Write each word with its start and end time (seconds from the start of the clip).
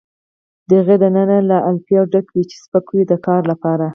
د 0.67 0.69
هغې 0.79 0.95
دننه 1.03 1.37
له 1.49 1.57
الیافو 1.69 2.09
ډک 2.11 2.27
وي 2.31 2.43
چې 2.49 2.55
سپک 2.63 2.85
وي 2.91 3.03
د 3.07 3.13
کار 3.25 3.41
لپاره. 3.51 3.85